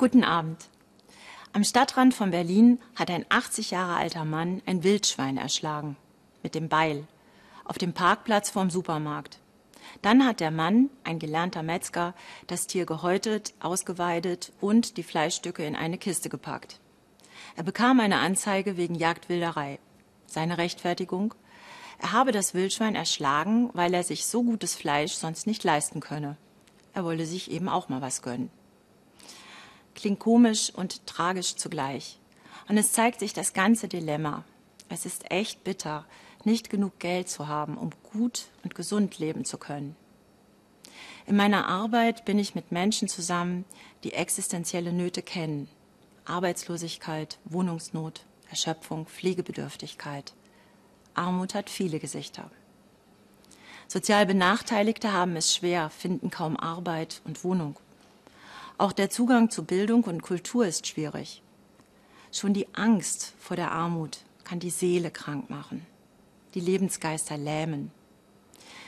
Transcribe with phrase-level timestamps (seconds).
[0.00, 0.70] Guten Abend.
[1.52, 5.98] Am Stadtrand von Berlin hat ein 80 Jahre alter Mann ein Wildschwein erschlagen.
[6.42, 7.06] Mit dem Beil.
[7.66, 9.40] Auf dem Parkplatz vorm Supermarkt.
[10.00, 12.14] Dann hat der Mann, ein gelernter Metzger,
[12.46, 16.80] das Tier gehäutet, ausgeweidet und die Fleischstücke in eine Kiste gepackt.
[17.54, 19.80] Er bekam eine Anzeige wegen Jagdwilderei.
[20.24, 21.34] Seine Rechtfertigung?
[21.98, 26.38] Er habe das Wildschwein erschlagen, weil er sich so gutes Fleisch sonst nicht leisten könne.
[26.94, 28.50] Er wolle sich eben auch mal was gönnen
[29.94, 32.18] klingt komisch und tragisch zugleich.
[32.68, 34.44] Und es zeigt sich das ganze Dilemma.
[34.88, 36.04] Es ist echt bitter,
[36.44, 39.96] nicht genug Geld zu haben, um gut und gesund leben zu können.
[41.26, 43.64] In meiner Arbeit bin ich mit Menschen zusammen,
[44.04, 45.68] die existenzielle Nöte kennen.
[46.24, 50.32] Arbeitslosigkeit, Wohnungsnot, Erschöpfung, Pflegebedürftigkeit.
[51.14, 52.50] Armut hat viele Gesichter.
[53.86, 57.76] Sozial Benachteiligte haben es schwer, finden kaum Arbeit und Wohnung.
[58.80, 61.42] Auch der Zugang zu Bildung und Kultur ist schwierig.
[62.32, 65.84] Schon die Angst vor der Armut kann die Seele krank machen,
[66.54, 67.90] die Lebensgeister lähmen.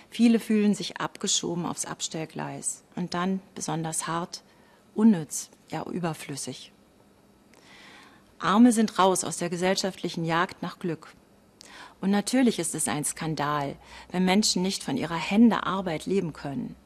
[0.09, 4.43] Viele fühlen sich abgeschoben aufs Abstellgleis und dann besonders hart,
[4.95, 6.73] unnütz, ja überflüssig.
[8.39, 11.13] Arme sind raus aus der gesellschaftlichen Jagd nach Glück.
[12.01, 13.77] Und natürlich ist es ein Skandal,
[14.11, 16.77] wenn Menschen nicht von ihrer Hände Arbeit leben können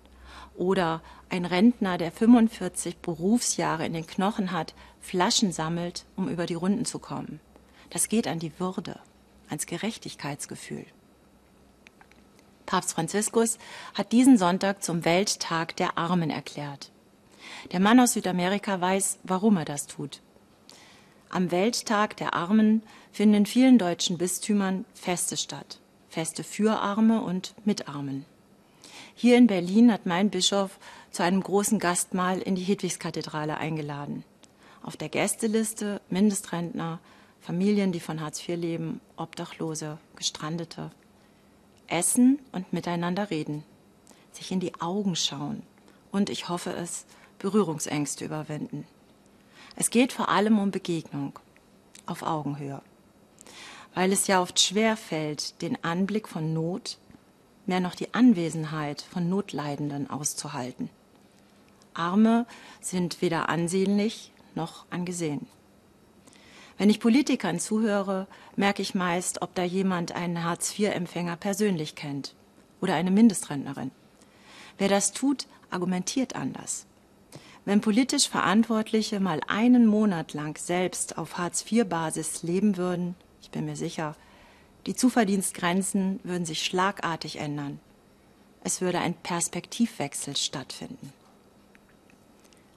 [0.55, 6.55] oder ein Rentner, der 45 Berufsjahre in den Knochen hat, Flaschen sammelt, um über die
[6.55, 7.41] Runden zu kommen.
[7.91, 8.98] Das geht an die Würde,
[9.48, 10.87] ans Gerechtigkeitsgefühl.
[12.67, 13.59] Papst Franziskus
[13.95, 16.91] hat diesen Sonntag zum Welttag der Armen erklärt.
[17.73, 20.21] Der Mann aus Südamerika weiß, warum er das tut.
[21.31, 25.81] Am Welttag der Armen finden in vielen deutschen Bistümern Feste statt.
[26.09, 28.25] Feste für Arme und mit Armen.
[29.19, 30.78] Hier in Berlin hat mein Bischof
[31.11, 34.25] zu einem großen Gastmahl in die Hedwigskathedrale eingeladen.
[34.82, 37.00] Auf der Gästeliste Mindestrentner,
[37.41, 40.91] Familien, die von Hartz IV leben, Obdachlose, Gestrandete.
[41.87, 43.65] Essen und miteinander reden,
[44.32, 45.62] sich in die Augen schauen
[46.12, 47.06] und, ich hoffe es,
[47.38, 48.87] Berührungsängste überwinden.
[49.76, 51.38] Es geht vor allem um Begegnung
[52.05, 52.82] auf Augenhöhe,
[53.94, 56.99] weil es ja oft schwer fällt, den Anblick von Not
[57.66, 60.91] mehr noch die Anwesenheit von Notleidenden auszuhalten.
[61.94, 62.47] Arme
[62.81, 65.47] sind weder ansehnlich noch angesehen.
[66.78, 72.34] Wenn ich Politikern zuhöre, merke ich meist, ob da jemand einen Hartz-IV-Empfänger persönlich kennt
[72.81, 73.91] oder eine Mindestrentnerin.
[74.76, 76.87] Wer das tut, argumentiert anders.
[77.65, 83.76] Wenn politisch Verantwortliche mal einen Monat lang selbst auf Hartz-IV-Basis leben würden, ich bin mir
[83.76, 84.15] sicher,
[84.87, 87.81] die Zuverdienstgrenzen würden sich schlagartig ändern.
[88.63, 91.13] Es würde ein Perspektivwechsel stattfinden.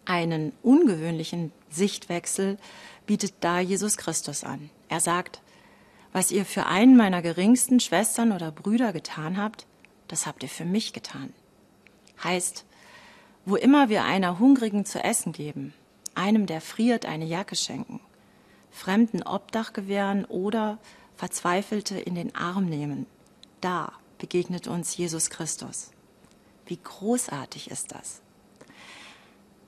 [0.05, 2.57] Einen ungewöhnlichen Sichtwechsel
[3.05, 4.71] bietet da Jesus Christus an.
[4.87, 5.41] Er sagt,
[6.11, 9.67] was ihr für einen meiner geringsten Schwestern oder Brüder getan habt,
[10.07, 11.31] das habt ihr für mich getan.
[12.23, 12.65] Heißt,
[13.45, 15.73] wo immer wir einer Hungrigen zu essen geben,
[16.15, 17.99] einem, der friert, eine Jacke schenken,
[18.71, 20.77] Fremden Obdach gewähren oder
[21.19, 23.05] Verzweifelte in den Arm nehmen,
[23.59, 25.91] da begegnet uns Jesus Christus.
[26.65, 28.21] Wie großartig ist das?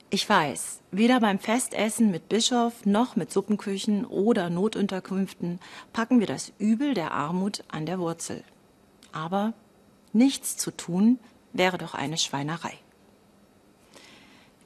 [0.09, 5.59] Ich weiß, weder beim Festessen mit Bischof noch mit Suppenküchen oder Notunterkünften
[5.91, 8.45] packen wir das Übel der Armut an der Wurzel.
[9.11, 9.51] Aber
[10.13, 11.19] nichts zu tun
[11.51, 12.75] wäre doch eine Schweinerei.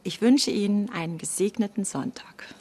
[0.04, 2.54] Ich wünsche Ihnen einen gesegneten Sonntag.